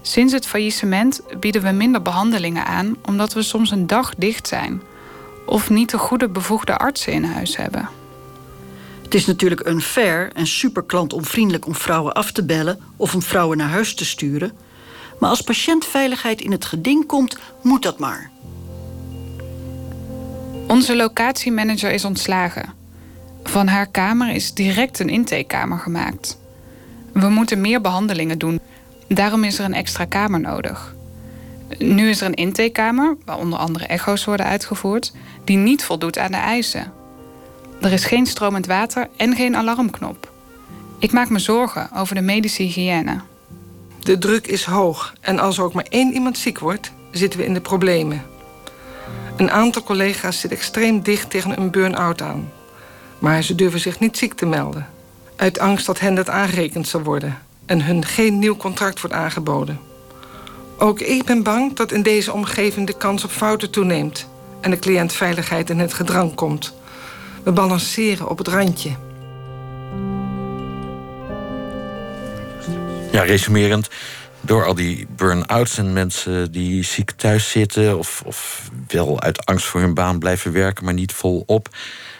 Sinds 0.02 0.32
het 0.32 0.46
faillissement 0.46 1.20
bieden 1.40 1.62
we 1.62 1.70
minder 1.70 2.02
behandelingen 2.02 2.64
aan 2.64 2.96
omdat 3.06 3.32
we 3.32 3.42
soms 3.42 3.70
een 3.70 3.86
dag 3.86 4.14
dicht 4.14 4.48
zijn 4.48 4.82
of 5.46 5.70
niet 5.70 5.90
de 5.90 5.98
goede 5.98 6.28
bevoegde 6.28 6.76
artsen 6.76 7.12
in 7.12 7.24
huis 7.24 7.56
hebben. 7.56 8.03
Het 9.14 9.22
is 9.22 9.28
natuurlijk 9.28 9.66
unfair 9.66 10.30
en 10.32 10.46
super 10.46 10.82
klantonvriendelijk 10.82 11.66
om 11.66 11.74
vrouwen 11.74 12.12
af 12.12 12.32
te 12.32 12.44
bellen 12.44 12.78
of 12.96 13.14
om 13.14 13.22
vrouwen 13.22 13.56
naar 13.56 13.68
huis 13.68 13.94
te 13.94 14.04
sturen. 14.04 14.52
Maar 15.18 15.30
als 15.30 15.40
patiëntveiligheid 15.40 16.40
in 16.40 16.52
het 16.52 16.64
geding 16.64 17.06
komt, 17.06 17.36
moet 17.62 17.82
dat 17.82 17.98
maar. 17.98 18.30
Onze 20.68 20.96
locatiemanager 20.96 21.92
is 21.92 22.04
ontslagen. 22.04 22.74
Van 23.42 23.66
haar 23.66 23.86
kamer 23.86 24.34
is 24.34 24.54
direct 24.54 24.98
een 24.98 25.08
intakekamer 25.08 25.78
gemaakt. 25.78 26.38
We 27.12 27.28
moeten 27.28 27.60
meer 27.60 27.80
behandelingen 27.80 28.38
doen. 28.38 28.60
Daarom 29.08 29.44
is 29.44 29.58
er 29.58 29.64
een 29.64 29.74
extra 29.74 30.04
kamer 30.04 30.40
nodig. 30.40 30.94
Nu 31.78 32.08
is 32.08 32.20
er 32.20 32.26
een 32.26 32.34
intakekamer, 32.34 33.16
waar 33.24 33.38
onder 33.38 33.58
andere 33.58 33.86
echo's 33.86 34.24
worden 34.24 34.46
uitgevoerd, 34.46 35.12
die 35.44 35.56
niet 35.56 35.84
voldoet 35.84 36.18
aan 36.18 36.30
de 36.30 36.36
eisen. 36.36 37.02
Er 37.80 37.92
is 37.92 38.04
geen 38.04 38.26
stromend 38.26 38.66
water 38.66 39.08
en 39.16 39.34
geen 39.34 39.56
alarmknop. 39.56 40.32
Ik 40.98 41.12
maak 41.12 41.28
me 41.28 41.38
zorgen 41.38 41.90
over 41.94 42.14
de 42.14 42.20
medische 42.20 42.62
hygiëne. 42.62 43.20
De 44.00 44.18
druk 44.18 44.46
is 44.46 44.64
hoog 44.64 45.14
en 45.20 45.38
als 45.38 45.58
er 45.58 45.64
ook 45.64 45.72
maar 45.72 45.86
één 45.88 46.12
iemand 46.12 46.38
ziek 46.38 46.58
wordt, 46.58 46.92
zitten 47.10 47.40
we 47.40 47.46
in 47.46 47.54
de 47.54 47.60
problemen. 47.60 48.22
Een 49.36 49.50
aantal 49.50 49.82
collega's 49.82 50.40
zit 50.40 50.50
extreem 50.52 51.02
dicht 51.02 51.30
tegen 51.30 51.60
een 51.60 51.70
burn-out 51.70 52.22
aan. 52.22 52.52
Maar 53.18 53.42
ze 53.42 53.54
durven 53.54 53.80
zich 53.80 53.98
niet 53.98 54.16
ziek 54.16 54.34
te 54.34 54.46
melden. 54.46 54.86
Uit 55.36 55.58
angst 55.58 55.86
dat 55.86 56.00
hen 56.00 56.14
dat 56.14 56.28
aangerekend 56.28 56.88
zal 56.88 57.02
worden 57.02 57.38
en 57.66 57.82
hun 57.82 58.04
geen 58.04 58.38
nieuw 58.38 58.56
contract 58.56 59.00
wordt 59.00 59.16
aangeboden. 59.16 59.80
Ook 60.78 61.00
ik 61.00 61.24
ben 61.24 61.42
bang 61.42 61.76
dat 61.76 61.92
in 61.92 62.02
deze 62.02 62.32
omgeving 62.32 62.86
de 62.86 62.96
kans 62.96 63.24
op 63.24 63.30
fouten 63.30 63.70
toeneemt 63.70 64.28
en 64.60 64.70
de 64.70 64.78
cliëntveiligheid 64.78 65.70
in 65.70 65.78
het 65.78 65.94
gedrang 65.94 66.34
komt. 66.34 66.74
We 67.44 67.52
balanceren 67.52 68.28
op 68.28 68.38
het 68.38 68.48
randje. 68.48 68.90
Ja, 73.12 73.22
resumerend. 73.22 73.88
door 74.40 74.64
al 74.64 74.74
die 74.74 75.06
burn-outs 75.16 75.78
en 75.78 75.92
mensen 75.92 76.52
die 76.52 76.82
ziek 76.82 77.10
thuis 77.10 77.50
zitten... 77.50 77.98
Of, 77.98 78.22
of 78.26 78.70
wel 78.88 79.20
uit 79.20 79.46
angst 79.46 79.66
voor 79.66 79.80
hun 79.80 79.94
baan 79.94 80.18
blijven 80.18 80.52
werken, 80.52 80.84
maar 80.84 80.94
niet 80.94 81.12
volop... 81.12 81.68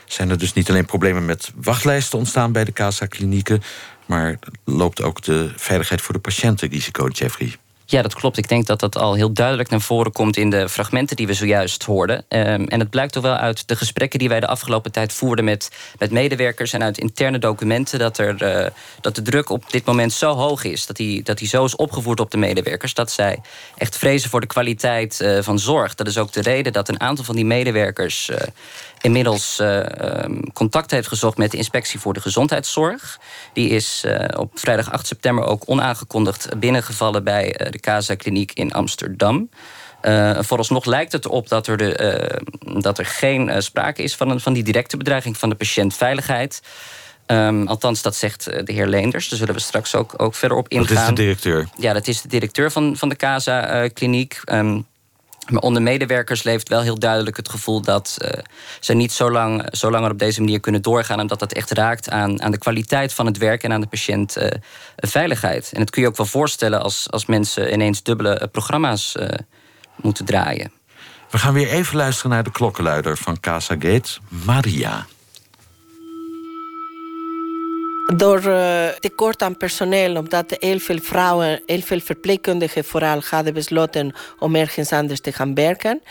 zijn 0.05 0.31
er 0.31 0.39
dus 0.39 0.53
niet 0.53 0.69
alleen 0.69 0.85
problemen 0.85 1.25
met 1.25 1.53
wachtlijsten 1.55 2.19
ontstaan 2.19 2.53
bij 2.53 2.65
de 2.65 2.73
CASA-klinieken... 2.73 3.63
maar 4.07 4.39
loopt 4.65 5.03
ook 5.03 5.23
de 5.23 5.53
veiligheid 5.57 6.01
voor 6.01 6.15
de 6.15 6.21
patiënten 6.21 6.69
risico, 6.69 7.09
Jeffrey. 7.09 7.57
Ja, 7.87 8.03
dat 8.03 8.15
klopt. 8.15 8.37
Ik 8.37 8.49
denk 8.49 8.67
dat 8.67 8.81
dat 8.81 8.97
al 8.97 9.15
heel 9.15 9.33
duidelijk 9.33 9.69
naar 9.69 9.81
voren 9.81 10.13
komt 10.13 10.37
in 10.37 10.51
de 10.51 10.69
fragmenten 10.69 11.17
die 11.17 11.27
we 11.27 11.35
zojuist 11.35 11.85
hoorden. 11.85 12.25
Ehm, 12.29 12.65
en 12.65 12.81
het 12.81 12.91
blijkt 12.91 13.13
toch 13.13 13.23
wel 13.23 13.35
uit 13.35 13.69
de 13.69 13.77
gesprekken 13.77 14.19
die 14.19 14.29
wij 14.29 14.41
de 14.41 14.47
afgelopen 14.47 14.93
tijd 14.93 15.13
voerden 15.13 15.45
met, 15.45 15.71
met 15.99 16.11
medewerkers 16.11 16.73
en 16.73 16.83
uit 16.83 16.99
interne 16.99 17.39
documenten 17.39 17.99
dat, 17.99 18.19
er, 18.19 18.43
uh, 18.43 18.71
dat 19.01 19.15
de 19.15 19.23
druk 19.23 19.51
op 19.51 19.71
dit 19.71 19.85
moment 19.85 20.13
zo 20.13 20.35
hoog 20.35 20.65
is. 20.65 20.87
Dat 20.87 20.97
die, 20.97 21.23
dat 21.23 21.39
die 21.39 21.49
zo 21.49 21.65
is 21.65 21.77
opgevoerd 21.77 22.21
op 22.21 22.31
de 22.31 22.37
medewerkers. 22.37 22.95
Dat 22.95 23.11
zij 23.11 23.41
echt 23.77 23.99
vrezen 23.99 24.31
voor 24.31 24.41
de 24.41 24.47
kwaliteit 24.47 25.21
uh, 25.21 25.43
van 25.43 25.59
zorg. 25.59 25.95
Dat 25.95 26.07
is 26.07 26.19
ook 26.19 26.33
de 26.33 26.43
reden 26.43 26.73
dat 26.73 26.89
een 26.89 27.01
aantal 27.01 27.25
van 27.25 27.35
die 27.35 27.45
medewerkers 27.45 28.29
uh, 28.31 28.37
inmiddels 29.05 29.59
uh, 29.61 29.81
contact 30.53 30.91
heeft 30.91 31.09
gezocht 31.09 31.37
met 31.37 31.51
de 31.51 31.57
Inspectie 31.57 32.01
voor 32.01 32.15
de 32.15 32.21
Gezondheidszorg. 32.21 33.19
Die 33.53 33.69
is 33.69 34.03
uh, 34.07 34.25
op 34.37 34.59
vrijdag 34.59 34.93
8 34.93 35.07
september 35.07 35.45
ook 35.45 35.63
onaangekondigd 35.67 36.49
binnengevallen 36.59 37.25
bij 37.25 37.61
uh, 37.61 37.71
de 37.71 37.81
Casa 37.81 38.15
Kliniek 38.15 38.53
in 38.53 38.73
Amsterdam. 38.73 39.49
vooralsnog 40.39 40.85
lijkt 40.85 41.13
het 41.13 41.25
erop 41.25 41.49
dat 41.49 41.67
er, 41.67 41.77
de, 41.77 42.41
dat 42.81 42.99
er 42.99 43.07
geen 43.07 43.63
sprake 43.63 44.03
is 44.03 44.17
van, 44.17 44.31
een, 44.31 44.41
van 44.41 44.53
die 44.53 44.63
directe 44.63 44.97
bedreiging 44.97 45.37
van 45.37 45.49
de 45.49 45.55
patiëntveiligheid. 45.55 46.63
Um, 47.27 47.67
althans, 47.67 48.03
dat 48.03 48.17
zegt 48.17 48.45
de 48.45 48.73
heer 48.73 48.87
Leenders. 48.87 49.29
Daar 49.29 49.39
zullen 49.39 49.55
we 49.55 49.61
straks 49.61 49.95
ook, 49.95 50.15
ook 50.17 50.35
verder 50.35 50.59
op 50.59 50.69
ingaan. 50.69 50.95
Dat 50.95 51.03
is 51.03 51.09
de 51.09 51.15
directeur? 51.15 51.69
Ja, 51.79 51.93
dat 51.93 52.07
is 52.07 52.21
de 52.21 52.29
directeur 52.29 52.71
van, 52.71 52.97
van 52.97 53.09
de 53.09 53.17
Casa-kliniek. 53.17 54.41
Um, 54.45 54.87
maar 55.49 55.63
onder 55.63 55.83
medewerkers 55.83 56.43
leeft 56.43 56.69
wel 56.69 56.81
heel 56.81 56.99
duidelijk 56.99 57.37
het 57.37 57.49
gevoel 57.49 57.81
dat 57.81 58.19
uh, 58.23 58.29
ze 58.81 58.95
niet 58.95 59.13
zo, 59.13 59.31
lang, 59.31 59.67
zo 59.71 59.91
langer 59.91 60.11
op 60.11 60.19
deze 60.19 60.41
manier 60.41 60.61
kunnen 60.61 60.83
doorgaan. 60.83 61.21
En 61.21 61.27
dat 61.27 61.53
echt 61.53 61.71
raakt 61.71 62.11
aan, 62.11 62.43
aan 62.43 62.51
de 62.51 62.59
kwaliteit 62.59 63.13
van 63.13 63.27
het 63.27 63.39
werk 63.39 63.63
en 63.63 63.73
aan 63.73 63.81
de 63.81 63.87
patiëntveiligheid. 63.87 65.65
Uh, 65.65 65.71
en 65.73 65.79
dat 65.79 65.91
kun 65.91 66.03
je 66.03 66.09
ook 66.09 66.17
wel 66.17 66.27
voorstellen 66.27 66.83
als, 66.83 67.11
als 67.11 67.27
mensen 67.27 67.73
ineens 67.73 68.03
dubbele 68.03 68.41
uh, 68.41 68.49
programma's 68.53 69.17
moeten 69.97 70.25
draaien. 70.25 70.73
We 71.31 71.39
gaan 71.39 71.55
weer 71.55 71.69
even 71.69 71.97
luisteren 71.97 72.31
naar 72.31 72.45
de 72.45 72.51
klokkenluider 72.51 73.17
van 73.17 73.41
Casa 73.41 73.75
Gate, 73.79 74.19
Maria. 74.29 75.07
Door 78.05 78.43
uh, 78.45 78.89
tekort 78.89 79.43
aan 79.43 79.57
personeel, 79.57 80.17
omdat 80.17 80.57
heel 80.59 80.79
veel 80.79 80.99
vrouwen, 80.99 81.63
heel 81.67 81.81
veel 81.81 82.01
verpleegkundigen 82.01 82.85
vooral 82.85 83.21
hadden 83.31 83.55
besloten 83.55 84.15
om 84.39 84.55
ergens 84.55 84.93
anders 84.93 85.21
te 85.21 85.33
gaan 85.33 85.55
werken. 85.55 86.03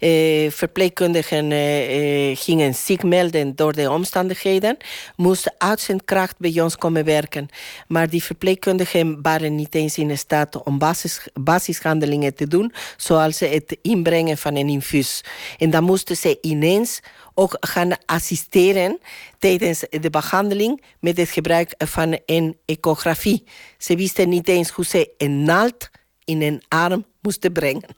Uh, 0.00 0.50
verpleegkundigen 0.50 1.50
uh, 1.50 2.36
gingen 2.36 2.74
ziek 2.74 3.02
melden 3.02 3.56
door 3.56 3.72
de 3.72 3.90
omstandigheden, 3.90 4.76
moesten 5.16 5.54
uitzendkracht 5.58 6.38
bij 6.38 6.60
ons 6.60 6.76
komen 6.76 7.04
werken. 7.04 7.48
Maar 7.86 8.10
die 8.10 8.22
verpleegkundigen 8.22 9.22
waren 9.22 9.54
niet 9.54 9.74
eens 9.74 9.98
in 9.98 10.18
staat 10.18 10.62
om 10.62 10.78
basis, 10.78 11.28
basishandelingen 11.34 12.34
te 12.34 12.48
doen, 12.48 12.72
zoals 12.96 13.40
het 13.40 13.78
inbrengen 13.82 14.38
van 14.38 14.56
een 14.56 14.68
infuus. 14.68 15.24
En 15.58 15.70
dan 15.70 15.84
moesten 15.84 16.16
ze 16.16 16.38
ineens 16.40 17.00
ook 17.34 17.56
gaan 17.60 17.90
assisteren 18.06 18.98
tijdens 19.38 19.84
de 19.90 20.10
behandeling 20.10 20.82
met 21.00 21.16
het 21.16 21.30
gebruik 21.38 21.74
van 21.78 22.18
een 22.26 22.56
ecografie. 22.64 23.44
Ze 23.78 23.96
wisten 23.96 24.28
niet 24.28 24.48
eens 24.48 24.70
hoe 24.70 24.84
ze 24.84 25.14
een 25.16 25.42
naald 25.42 25.90
in 26.24 26.42
een 26.42 26.62
arm 26.68 27.04
moesten 27.20 27.52
brengen. 27.52 27.97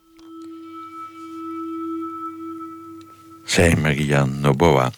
Zei 3.50 3.76
Maria 3.76 4.24
Noboa. 4.24 4.90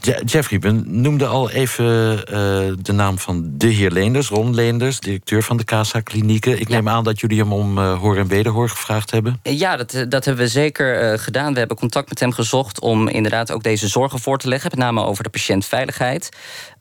Je 0.00 0.22
Jeffrey, 0.24 0.58
we 0.58 0.70
noemden 0.84 1.28
al 1.28 1.50
even 1.50 2.12
uh, 2.12 2.74
de 2.82 2.92
naam 2.92 3.18
van 3.18 3.50
de 3.52 3.66
heer 3.66 3.90
Leenders, 3.90 4.28
Ron 4.28 4.54
Leenders, 4.54 5.00
directeur 5.00 5.42
van 5.42 5.56
de 5.56 5.64
Casa 5.64 6.00
Klinieken. 6.00 6.60
Ik 6.60 6.68
neem 6.68 6.88
aan 6.88 7.04
dat 7.04 7.20
jullie 7.20 7.38
hem 7.38 7.52
om 7.52 7.78
uh, 7.78 7.98
hoor 7.98 8.16
en 8.16 8.28
wederhoor 8.28 8.68
gevraagd 8.68 9.10
hebben. 9.10 9.40
Ja, 9.42 9.76
dat, 9.76 10.04
dat 10.08 10.24
hebben 10.24 10.44
we 10.44 10.50
zeker 10.50 11.12
uh, 11.12 11.18
gedaan. 11.18 11.52
We 11.52 11.58
hebben 11.58 11.76
contact 11.76 12.08
met 12.08 12.20
hem 12.20 12.32
gezocht 12.32 12.80
om 12.80 13.08
inderdaad 13.08 13.52
ook 13.52 13.62
deze 13.62 13.88
zorgen 13.88 14.18
voor 14.18 14.38
te 14.38 14.48
leggen, 14.48 14.70
met 14.70 14.78
name 14.78 15.04
over 15.04 15.24
de 15.24 15.30
patiëntveiligheid. 15.30 16.28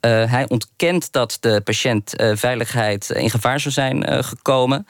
hij 0.02 0.46
ontkent 0.48 1.12
dat 1.12 1.38
de 1.40 1.62
patiëntveiligheid 1.64 3.10
in 3.10 3.30
gevaar 3.30 3.60
zou 3.60 3.74
zijn 3.74 4.24
gekomen. 4.24 4.86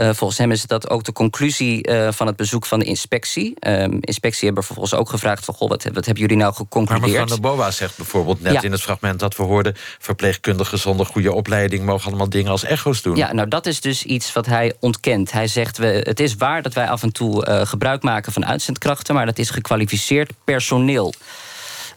Uh, 0.00 0.10
volgens 0.12 0.38
hem 0.38 0.50
is 0.50 0.62
dat 0.62 0.90
ook 0.90 1.04
de 1.04 1.12
conclusie 1.12 1.88
uh, 1.88 2.08
van 2.12 2.26
het 2.26 2.36
bezoek 2.36 2.66
van 2.66 2.78
de 2.78 2.84
inspectie. 2.84 3.56
Uh, 3.60 3.84
inspectie 4.00 4.44
hebben 4.44 4.64
vervolgens 4.64 4.94
ook 4.94 5.10
gevraagd 5.10 5.44
van... 5.44 5.54
Goh, 5.54 5.68
wat, 5.68 5.84
wat 5.84 6.04
hebben 6.04 6.22
jullie 6.22 6.36
nou 6.36 6.54
geconcludeerd? 6.54 7.12
Maar 7.12 7.20
mevrouw 7.20 7.36
de 7.36 7.42
Boa 7.42 7.70
zegt 7.70 7.96
bijvoorbeeld 7.96 8.42
net 8.42 8.52
ja. 8.52 8.62
in 8.62 8.72
het 8.72 8.80
fragment 8.80 9.20
dat 9.20 9.36
we 9.36 9.42
hoorden... 9.42 9.74
verpleegkundigen 9.98 10.78
zonder 10.78 11.06
goede 11.06 11.32
opleiding... 11.32 11.84
mogen 11.84 12.08
allemaal 12.08 12.28
dingen 12.28 12.50
als 12.50 12.64
echo's 12.64 13.02
doen. 13.02 13.16
Ja, 13.16 13.32
nou 13.32 13.48
dat 13.48 13.66
is 13.66 13.80
dus 13.80 14.04
iets 14.04 14.32
wat 14.32 14.46
hij 14.46 14.74
ontkent. 14.80 15.32
Hij 15.32 15.46
zegt, 15.46 15.78
we, 15.78 15.86
het 15.86 16.20
is 16.20 16.34
waar 16.34 16.62
dat 16.62 16.72
wij 16.72 16.88
af 16.88 17.02
en 17.02 17.12
toe 17.12 17.64
gebruik 17.66 18.02
maken 18.02 18.32
van 18.32 18.46
uitzendkrachten... 18.46 19.14
maar 19.14 19.26
dat 19.26 19.38
is 19.38 19.50
gekwalificeerd 19.50 20.32
personeel. 20.44 21.14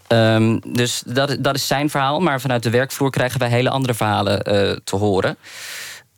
Um, 0.07 0.59
dus 0.73 1.03
dat, 1.05 1.37
dat 1.39 1.55
is 1.55 1.67
zijn 1.67 1.89
verhaal. 1.89 2.19
Maar 2.19 2.41
vanuit 2.41 2.63
de 2.63 2.69
werkvloer 2.69 3.09
krijgen 3.09 3.39
wij 3.39 3.49
hele 3.49 3.69
andere 3.69 3.93
verhalen 3.93 4.43
te 4.83 4.95
horen. 4.95 5.37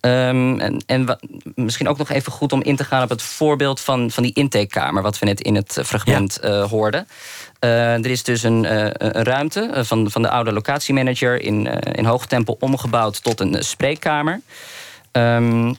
Um, 0.06 0.60
en, 0.60 0.84
en 0.86 1.18
misschien 1.56 1.88
ook 1.88 1.98
nog 1.98 2.10
even 2.10 2.32
goed 2.32 2.54
om 2.54 2.62
in 2.62 2.76
te 2.76 2.84
gaan 2.84 3.04
op 3.04 3.10
het 3.10 3.22
voorbeeld 3.22 3.80
van, 3.80 4.12
van 4.12 4.24
die 4.24 4.34
intakekamer, 4.34 5.04
wat 5.04 5.20
we 5.20 5.26
net 5.26 5.42
in 5.42 5.56
het 5.56 5.80
fragment 5.86 6.40
ja. 6.42 6.50
uh, 6.50 6.64
hoorden. 6.64 7.08
Uh, 7.60 7.94
er 7.94 8.10
is 8.10 8.24
dus 8.24 8.44
een, 8.44 8.64
uh, 8.64 8.88
een 8.92 9.24
ruimte 9.24 9.70
van, 9.74 10.12
van 10.12 10.22
de 10.22 10.30
oude 10.30 10.52
locatiemanager 10.52 11.42
in, 11.42 11.68
in 11.82 12.06
hoogtempel 12.06 12.58
omgebouwd 12.60 13.24
tot 13.24 13.40
een 13.40 13.64
spreekkamer. 13.64 14.42
Um, 15.12 15.76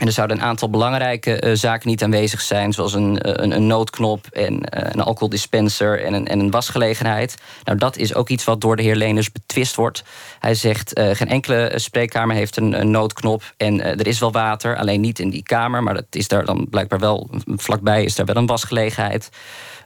en 0.00 0.06
er 0.06 0.12
zouden 0.12 0.36
een 0.36 0.42
aantal 0.42 0.70
belangrijke 0.70 1.42
uh, 1.42 1.54
zaken 1.54 1.88
niet 1.88 2.02
aanwezig 2.02 2.40
zijn, 2.40 2.72
zoals 2.72 2.94
een, 2.94 3.42
een, 3.42 3.50
een 3.50 3.66
noodknop 3.66 4.26
en 4.26 4.52
uh, 4.52 4.58
een 4.70 5.00
alcoholdispenser 5.00 6.04
en 6.04 6.12
een, 6.12 6.26
en 6.26 6.40
een 6.40 6.50
wasgelegenheid. 6.50 7.34
Nou, 7.64 7.78
dat 7.78 7.96
is 7.96 8.14
ook 8.14 8.28
iets 8.28 8.44
wat 8.44 8.60
door 8.60 8.76
de 8.76 8.82
heer 8.82 8.96
Leners 8.96 9.32
betwist 9.32 9.74
wordt. 9.74 10.04
Hij 10.38 10.54
zegt: 10.54 11.00
geen 11.00 11.28
enkele 11.28 11.72
spreekkamer 11.74 12.36
heeft 12.36 12.56
een, 12.56 12.80
een 12.80 12.90
noodknop 12.90 13.54
en 13.56 13.82
er 13.82 14.06
is 14.06 14.18
wel 14.18 14.32
water, 14.32 14.76
alleen 14.76 15.00
niet 15.00 15.18
in 15.18 15.30
die 15.30 15.42
kamer, 15.42 15.82
maar 15.82 15.94
dat 15.94 16.04
is 16.10 16.28
daar 16.28 16.44
dan 16.44 16.66
blijkbaar 16.70 16.98
wel 16.98 17.30
vlakbij 17.46 18.04
is 18.04 18.14
daar 18.14 18.26
wel 18.26 18.36
een 18.36 18.46
wasgelegenheid. 18.46 19.30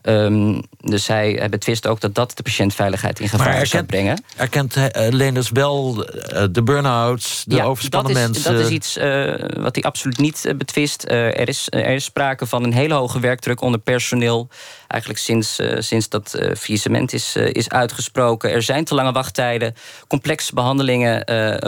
Um, 0.03 0.63
dus 0.81 1.07
hij, 1.07 1.33
hij 1.39 1.49
betwist 1.49 1.87
ook 1.87 2.01
dat 2.01 2.15
dat 2.15 2.33
de 2.37 2.43
patiëntveiligheid 2.43 3.21
in 3.21 3.29
gevaar 3.29 3.47
erkent, 3.47 3.69
zou 3.69 3.85
brengen. 3.85 4.25
Erkent 4.37 4.77
uh, 4.77 4.85
Leners 4.93 5.51
wel 5.51 6.07
uh, 6.07 6.45
de 6.51 6.63
burn-outs, 6.63 7.45
de 7.47 7.55
ja, 7.55 7.65
overspannen 7.65 8.15
dat 8.15 8.23
is, 8.23 8.29
mensen? 8.29 8.55
Dat 8.55 8.65
is 8.65 8.71
iets 8.71 8.97
uh, 8.97 9.35
wat 9.63 9.75
hij 9.75 9.85
absoluut 9.85 10.19
niet 10.19 10.55
betwist. 10.57 11.05
er, 11.09 11.49
is, 11.49 11.67
er 11.71 11.95
is 11.95 12.05
sprake 12.05 12.47
van 12.47 12.65
een 12.65 12.73
hele 12.73 12.95
hoge 12.95 13.21
werkdruk 13.21 13.61
onder 13.61 13.81
personeel. 13.81 14.49
Eigenlijk 14.91 15.23
sinds, 15.23 15.61
sinds 15.79 16.09
dat 16.09 16.35
uh, 16.37 16.55
faillissement 16.55 17.13
is, 17.13 17.37
is 17.37 17.69
uitgesproken. 17.69 18.51
Er 18.51 18.63
zijn 18.63 18.85
te 18.85 18.95
lange 18.95 19.13
wachttijden. 19.13 19.75
Complexe 20.09 20.55
behandelingen 20.55 21.25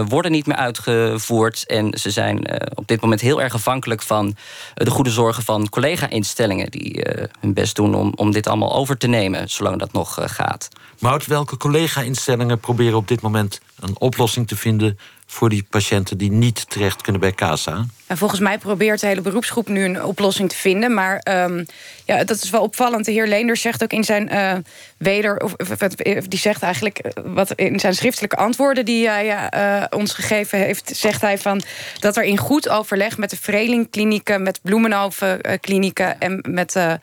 worden 0.09 0.31
niet 0.31 0.47
meer 0.47 0.57
uitgevoerd. 0.57 1.67
En 1.67 1.99
ze 1.99 2.11
zijn 2.11 2.47
op 2.75 2.89
dit 2.89 3.01
moment 3.01 3.21
heel 3.21 3.43
erg 3.43 3.55
afhankelijk 3.55 4.03
van 4.03 4.37
de 4.75 4.91
goede 4.91 5.11
zorgen 5.11 5.43
van 5.43 5.69
collega-instellingen 5.69 6.71
die 6.71 7.05
hun 7.41 7.55
best 7.55 7.77
doen 7.77 7.95
om 7.95 8.13
om 8.17 8.33
dit 8.33 8.47
allemaal 8.47 8.75
over 8.75 8.97
te 8.97 9.07
nemen, 9.07 9.51
zolang 9.51 9.79
dat 9.79 9.93
nog 9.93 10.19
gaat. 10.21 10.69
Maar 10.99 11.23
welke 11.27 11.57
collega-instellingen 11.57 12.61
proberen 12.61 12.97
op 12.97 13.09
dit 13.09 13.21
moment 13.21 13.61
een 13.81 13.99
oplossing 13.99 14.49
te 14.49 14.57
vinden 14.57 14.99
voor 15.33 15.49
die 15.49 15.67
patiënten 15.71 16.19
die 16.19 16.31
niet 16.31 16.71
terecht 16.71 17.03
kunnen 17.03 17.21
bij 17.21 17.33
CASA? 17.33 17.87
En 18.07 18.17
volgens 18.17 18.41
mij 18.41 18.59
probeert 18.59 19.01
de 19.01 19.07
hele 19.07 19.21
beroepsgroep 19.21 19.69
nu 19.69 19.85
een 19.85 20.05
oplossing 20.05 20.49
te 20.49 20.57
vinden. 20.57 20.95
Maar 20.95 21.27
um, 21.31 21.67
ja, 22.05 22.25
dat 22.25 22.43
is 22.43 22.51
wel 22.51 22.63
opvallend. 22.63 23.05
De 23.05 23.13
heer 23.13 23.27
Leenders 23.27 23.61
zegt 23.61 23.83
ook 23.83 23.93
in 23.93 24.05
zijn 24.05 24.33
uh, 24.33 24.55
weder... 24.97 25.37
Of, 25.37 25.55
of, 25.59 26.29
die 26.29 26.39
zegt 26.39 26.63
eigenlijk 26.63 27.13
wat 27.25 27.53
in 27.53 27.81
zijn 27.81 27.95
schriftelijke 27.95 28.37
antwoorden... 28.37 28.85
die 28.85 29.09
hij 29.09 29.51
ons 29.91 30.13
gegeven 30.13 30.59
heeft, 30.59 30.91
zegt 30.97 31.21
hij 31.21 31.39
van... 31.39 31.63
dat 31.99 32.17
er 32.17 32.25
in 32.25 32.39
goed 32.39 32.69
overleg 32.69 33.19
met 33.19 33.31
de 33.31 33.37
Vreling-klinieken... 33.37 34.43
met 34.43 34.61
Bloemenhoven-klinieken 34.63 36.21
en 36.21 36.45
met... 36.49 36.77
Uh, 36.77 36.95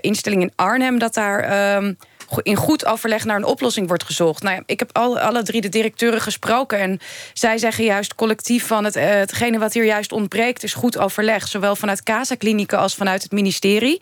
instelling 0.00 0.42
in 0.42 0.52
Arnhem... 0.56 0.98
dat 0.98 1.14
daar 1.14 1.76
um, 1.76 1.96
in 2.42 2.56
goed 2.56 2.86
overleg 2.86 3.24
naar 3.24 3.36
een 3.36 3.44
oplossing 3.44 3.88
wordt 3.88 4.04
gezocht. 4.04 4.42
Nou 4.42 4.62
ik 4.66 4.78
heb 4.78 4.90
al, 4.92 5.18
alle 5.18 5.42
drie 5.42 5.60
de 5.60 5.68
directeuren 5.68 6.20
gesproken... 6.20 6.78
en 6.78 6.98
zij 7.32 7.58
zeggen 7.58 7.84
juist 7.84 8.14
collectief 8.14 8.66
van 8.66 8.84
het, 8.84 8.96
uh, 8.96 9.04
hetgene 9.04 9.58
wat 9.58 9.72
hier 9.72 9.84
juist 9.84 10.12
ontbreekt... 10.12 10.62
is 10.62 10.74
goed 10.74 10.98
overleg, 10.98 11.48
zowel 11.48 11.76
vanuit 11.76 12.02
Casa-klinieken 12.02 12.78
als 12.78 12.94
vanuit 12.94 13.22
het 13.22 13.32
ministerie. 13.32 14.00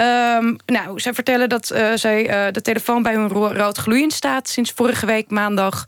Um, 0.00 0.56
nou, 0.66 1.00
zij 1.00 1.14
vertellen 1.14 1.48
dat 1.48 1.72
uh, 1.72 1.92
zij, 1.94 2.46
uh, 2.46 2.52
de 2.52 2.62
telefoon 2.62 3.02
bij 3.02 3.14
hun 3.14 3.28
rood 3.28 3.78
gloeiend 3.78 4.12
staat... 4.12 4.48
sinds 4.48 4.70
vorige 4.70 5.06
week 5.06 5.30
maandag. 5.30 5.84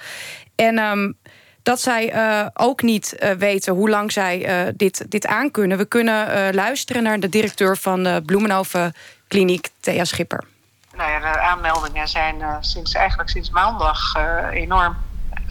En 0.54 0.78
um, 0.78 1.16
dat 1.62 1.80
zij 1.80 2.14
ook 2.54 2.82
niet 2.82 3.16
weten 3.38 3.74
hoe 3.74 3.90
lang 3.90 4.12
zij 4.12 4.72
dit, 4.76 5.04
dit 5.08 5.26
aankunnen. 5.26 5.78
We 5.78 5.84
kunnen 5.84 6.54
luisteren 6.54 7.02
naar 7.02 7.20
de 7.20 7.28
directeur 7.28 7.76
van 7.76 8.02
de 8.02 8.22
Bloemenhoven 8.26 8.92
Kliniek, 9.28 9.68
Thea 9.80 10.04
Schipper. 10.04 10.44
Nou 10.96 11.10
ja, 11.10 11.32
de 11.32 11.38
aanmeldingen 11.38 12.08
zijn 12.08 12.42
sinds, 12.60 12.94
eigenlijk 12.94 13.30
sinds 13.30 13.50
maandag 13.50 14.14
enorm 14.50 14.96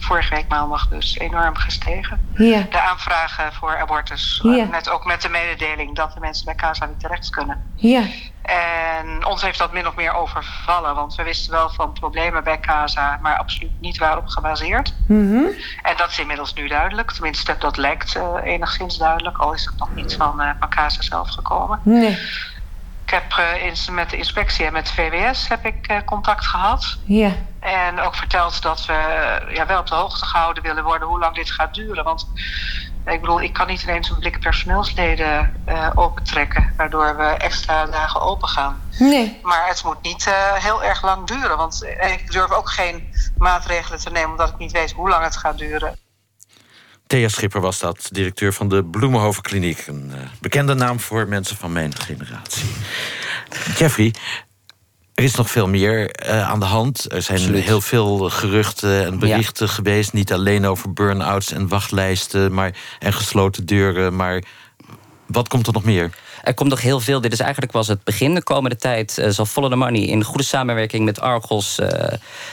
vorige 0.04 0.34
week 0.34 0.48
maandag 0.48 0.88
dus 0.88 1.18
enorm 1.18 1.56
gestegen. 1.56 2.28
Ja. 2.34 2.66
De 2.70 2.80
aanvragen 2.80 3.52
voor 3.52 3.78
abortus. 3.78 4.40
Ja. 4.42 4.64
Met, 4.64 4.90
ook 4.90 5.04
met 5.04 5.22
de 5.22 5.28
mededeling 5.28 5.96
dat 5.96 6.12
de 6.12 6.20
mensen 6.20 6.44
bij 6.44 6.54
CASA 6.54 6.86
niet 6.86 7.00
terecht 7.00 7.30
kunnen. 7.30 7.72
Ja. 7.74 8.02
En 8.42 9.26
ons 9.26 9.42
heeft 9.42 9.58
dat 9.58 9.72
min 9.72 9.86
of 9.86 9.94
meer 9.94 10.12
overvallen. 10.12 10.94
Want 10.94 11.14
we 11.14 11.22
wisten 11.22 11.52
wel 11.52 11.70
van 11.70 11.92
problemen 11.92 12.44
bij 12.44 12.60
CASA, 12.60 13.18
maar 13.22 13.36
absoluut 13.36 13.80
niet 13.80 13.98
waarop 13.98 14.26
gebaseerd. 14.26 14.94
Mm 15.06 15.30
-hmm. 15.30 15.48
En 15.82 15.96
dat 15.96 16.10
is 16.10 16.18
inmiddels 16.18 16.54
nu 16.54 16.68
duidelijk. 16.68 17.12
Tenminste, 17.12 17.56
dat 17.58 17.76
lijkt 17.76 18.16
uh, 18.16 18.34
enigszins 18.42 18.98
duidelijk. 18.98 19.38
Al 19.38 19.52
is 19.52 19.64
het 19.64 19.78
nog 19.78 19.94
niet 19.94 20.14
van, 20.14 20.54
van 20.60 20.68
CASA 20.68 21.02
zelf 21.02 21.30
gekomen. 21.30 21.80
Nee. 21.82 22.18
Ik 23.14 23.20
heb 23.20 23.38
uh, 23.62 23.94
met 23.94 24.10
de 24.10 24.16
inspectie 24.16 24.66
en 24.66 24.72
met 24.72 24.90
VWS 24.90 25.48
heb 25.48 25.64
ik 25.64 26.02
contact 26.04 26.46
gehad. 26.46 26.98
Ja. 27.04 27.32
En 27.60 28.00
ook 28.00 28.14
verteld 28.14 28.62
dat 28.62 28.86
we 28.86 28.92
ja, 29.52 29.66
wel 29.66 29.78
op 29.78 29.86
de 29.86 29.94
hoogte 29.94 30.24
gehouden 30.24 30.62
willen 30.62 30.84
worden 30.84 31.08
hoe 31.08 31.18
lang 31.18 31.34
dit 31.34 31.50
gaat 31.50 31.74
duren. 31.74 32.04
Want 32.04 32.28
ik 33.06 33.20
bedoel, 33.20 33.42
ik 33.42 33.52
kan 33.52 33.66
niet 33.66 33.82
ineens 33.82 34.10
een 34.10 34.18
blik 34.18 34.40
personeelsleden 34.40 35.62
uh, 35.68 35.90
opentrekken, 35.94 36.72
waardoor 36.76 37.16
we 37.16 37.24
extra 37.24 37.86
dagen 37.86 38.20
open 38.20 38.48
gaan. 38.48 38.80
Nee. 38.98 39.40
Maar 39.42 39.68
het 39.68 39.84
moet 39.84 40.02
niet 40.02 40.28
heel 40.54 40.84
erg 40.84 41.02
lang 41.02 41.26
duren. 41.26 41.56
Want 41.56 41.84
ik 42.00 42.30
durf 42.30 42.50
ook 42.50 42.70
geen 42.70 43.14
maatregelen 43.36 43.98
te 43.98 44.10
nemen, 44.10 44.30
omdat 44.30 44.48
ik 44.48 44.58
niet 44.58 44.72
weet 44.72 44.92
hoe 44.92 45.08
lang 45.08 45.24
het 45.24 45.36
gaat 45.36 45.58
duren. 45.58 45.98
Thea 47.14 47.28
Schipper 47.28 47.60
was 47.60 47.78
dat, 47.78 48.08
directeur 48.12 48.52
van 48.52 48.68
de 48.68 48.84
Bloemenhoven 48.84 49.42
Kliniek. 49.42 49.86
Een 49.86 50.10
uh, 50.14 50.20
bekende 50.40 50.74
naam 50.74 51.00
voor 51.00 51.28
mensen 51.28 51.56
van 51.56 51.72
mijn 51.72 51.94
generatie. 51.98 52.68
Jeffrey, 53.76 54.14
er 55.14 55.24
is 55.24 55.34
nog 55.34 55.50
veel 55.50 55.68
meer 55.68 56.26
uh, 56.28 56.48
aan 56.48 56.60
de 56.60 56.66
hand. 56.66 57.12
Er 57.12 57.22
zijn 57.22 57.38
Absoluut. 57.38 57.64
heel 57.64 57.80
veel 57.80 58.30
geruchten 58.30 59.04
en 59.04 59.18
berichten 59.18 59.66
Ja. 59.66 59.72
geweest. 59.72 60.12
Niet 60.12 60.32
alleen 60.32 60.66
over 60.66 60.92
burn-outs 60.92 61.52
en 61.52 61.68
wachtlijsten 61.68 62.54
maar, 62.54 62.74
en 62.98 63.12
gesloten 63.12 63.66
deuren. 63.66 64.16
Maar 64.16 64.42
wat 65.26 65.48
komt 65.48 65.66
er 65.66 65.72
nog 65.72 65.84
meer? 65.84 66.10
Er 66.44 66.54
komt 66.54 66.70
nog 66.70 66.80
heel 66.80 67.00
veel. 67.00 67.20
Dit 67.20 67.32
is 67.32 67.40
eigenlijk 67.40 67.72
was 67.72 67.88
het 67.88 68.04
begin. 68.04 68.34
De 68.34 68.42
komende 68.42 68.76
tijd 68.76 69.18
uh, 69.18 69.28
zal 69.28 69.46
Follow 69.46 69.70
the 69.70 69.76
Money 69.76 70.00
in 70.00 70.24
goede 70.24 70.42
samenwerking 70.42 71.04
met 71.04 71.20
Argos 71.20 71.78
uh, 71.78 71.88
uh, 71.88 72.08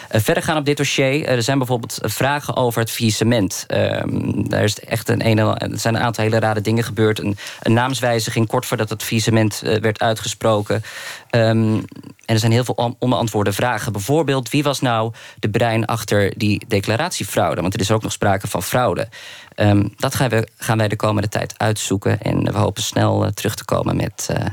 verder 0.10 0.44
gaan 0.44 0.58
op 0.58 0.66
dit 0.66 0.78
dossier. 0.78 1.26
er 1.26 1.44
zijn 1.44 1.58
bijvoorbeeld 1.58 2.00
vragen 2.02 2.56
over 2.56 2.80
het 2.80 2.92
faillissement. 2.92 3.66
Um, 3.68 4.50
daar 4.50 4.64
is 4.64 4.80
echt 4.80 5.10
een, 5.10 5.28
een, 5.28 5.38
er 5.38 5.80
zijn 5.80 5.96
een 5.96 6.02
aantal 6.02 6.24
hele 6.24 6.40
rare 6.40 6.62
dingen 6.62 6.84
gebeurd. 6.84 7.20
Een, 7.20 7.38
een 7.62 7.74
naamswijziging 7.74 8.48
kort 8.48 8.66
voordat 8.66 8.90
het 8.90 9.04
faillissement 9.04 9.60
werd 9.60 10.00
uitgesproken. 10.00 10.84
En 11.30 11.86
er 12.34 12.40
zijn 12.40 12.52
heel 12.52 12.64
veel 12.64 12.96
onbeantwoorde 13.00 13.54
vragen. 13.54 13.92
Bijvoorbeeld, 13.92 14.50
wie 14.50 14.64
was 14.64 14.80
nou 14.80 15.14
de 15.40 15.50
brein 15.50 15.86
achter 15.86 16.34
die 16.38 16.66
declaratiefraude? 16.68 17.62
Want 17.62 17.74
er 17.74 17.80
is 17.80 17.92
ook 17.92 18.02
nog 18.02 18.12
sprake 18.12 18.48
van 18.48 18.64
fraude. 18.64 19.08
Um, 19.56 19.94
dat 19.98 20.16
gaan, 20.16 20.30
we, 20.30 20.48
gaan 20.58 20.78
wij 20.78 20.88
de 20.88 20.96
komende 20.96 21.30
tijd 21.30 21.54
uitzoeken. 21.58 22.22
En 22.22 22.44
we 22.44 22.58
hopen 22.58 22.84
snel 22.84 23.26
uh, 23.26 23.30
terug 23.30 23.56
te 23.56 23.66
komen 23.66 23.96
met, 23.96 24.28
uh, 24.32 24.46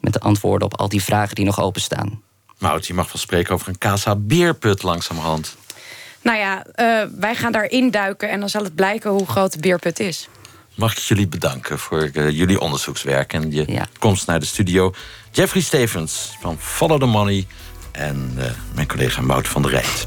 met 0.00 0.12
de 0.12 0.20
antwoorden 0.20 0.66
op 0.66 0.78
al 0.78 0.88
die 0.88 1.02
vragen 1.02 1.34
die 1.34 1.44
nog 1.44 1.60
openstaan. 1.60 2.22
Mout, 2.58 2.86
je 2.86 2.94
mag 2.94 3.06
wel 3.06 3.22
spreken 3.22 3.54
over 3.54 3.68
een 3.68 3.78
Casa 3.78 4.16
Beerput 4.16 4.82
langzamerhand. 4.82 5.56
Nou 6.22 6.38
ja, 6.38 6.66
uh, 6.76 7.02
wij 7.18 7.34
gaan 7.34 7.52
daarin 7.52 7.90
duiken 7.90 8.30
en 8.30 8.40
dan 8.40 8.48
zal 8.48 8.62
het 8.62 8.74
blijken 8.74 9.10
hoe 9.10 9.26
groot 9.26 9.52
de 9.52 9.58
beerput 9.58 10.00
is. 10.00 10.28
Mag 10.74 10.92
ik 10.92 10.98
jullie 10.98 11.28
bedanken 11.28 11.78
voor 11.78 12.10
uh, 12.12 12.30
jullie 12.30 12.60
onderzoekswerk 12.60 13.32
en 13.32 13.50
je 13.50 13.72
ja. 13.72 13.86
komst 13.98 14.26
naar 14.26 14.40
de 14.40 14.46
studio. 14.46 14.92
Jeffrey 15.32 15.62
Stevens 15.62 16.36
van 16.40 16.56
Follow 16.58 17.00
the 17.00 17.06
Money 17.06 17.46
en 17.92 18.34
uh, 18.38 18.44
mijn 18.74 18.86
collega 18.86 19.22
Mout 19.22 19.48
van 19.48 19.62
der 19.62 19.70
Rijt. 19.70 20.06